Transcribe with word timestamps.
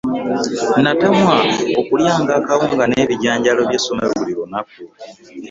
Natamwa 0.83 1.35
okulyanga 1.79 2.31
akawunga 2.39 2.85
n'ebijjanjalo 2.87 3.61
by'essomero 3.67 4.09
buli 4.19 4.33
lunaku. 4.37 4.75